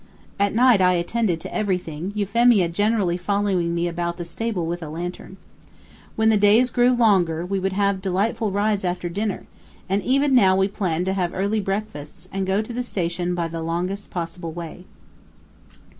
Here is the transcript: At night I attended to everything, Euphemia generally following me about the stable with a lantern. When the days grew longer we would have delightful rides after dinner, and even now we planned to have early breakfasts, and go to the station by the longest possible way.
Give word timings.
At 0.39 0.55
night 0.55 0.81
I 0.81 0.93
attended 0.93 1.39
to 1.41 1.53
everything, 1.55 2.11
Euphemia 2.15 2.69
generally 2.69 3.17
following 3.17 3.75
me 3.75 3.87
about 3.87 4.17
the 4.17 4.25
stable 4.25 4.65
with 4.65 4.81
a 4.81 4.89
lantern. 4.89 5.37
When 6.15 6.29
the 6.29 6.37
days 6.37 6.71
grew 6.71 6.91
longer 6.93 7.45
we 7.45 7.59
would 7.59 7.73
have 7.73 8.01
delightful 8.01 8.49
rides 8.49 8.83
after 8.83 9.09
dinner, 9.09 9.45
and 9.87 10.01
even 10.01 10.33
now 10.33 10.55
we 10.55 10.67
planned 10.67 11.05
to 11.05 11.13
have 11.13 11.35
early 11.35 11.59
breakfasts, 11.59 12.27
and 12.33 12.47
go 12.47 12.63
to 12.63 12.73
the 12.73 12.81
station 12.81 13.35
by 13.35 13.47
the 13.47 13.61
longest 13.61 14.09
possible 14.09 14.51
way. 14.51 14.85